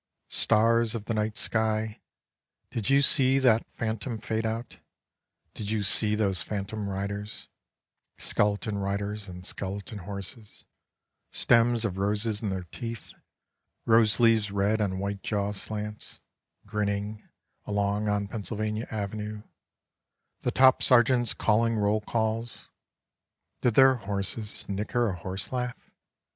[0.29, 2.01] Stars of the night sky,
[2.71, 4.79] did you see that phantom fadeout,
[5.53, 7.47] did you see those phantom riders,
[8.17, 10.65] skeleton riders on skeleton horses,
[11.29, 13.13] stems of roses in their teeth,
[13.85, 16.19] rose leaves red on white jaw slants,
[16.65, 17.29] grinning
[17.65, 19.43] along on Pennsylvania Avenue,
[20.39, 22.69] the top sergeants calling roll calls—
[23.61, 25.91] did their horses nicker a horse laugh?